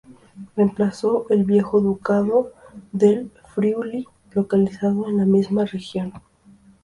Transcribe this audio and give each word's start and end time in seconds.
Reemplazó 0.55 1.27
al 1.29 1.43
viejo 1.43 1.79
Ducado 1.79 2.53
del 2.91 3.29
Friuli, 3.53 4.07
localizado 4.33 5.07
en 5.07 5.17
la 5.17 5.25
misma 5.25 5.63
región. 5.65 6.11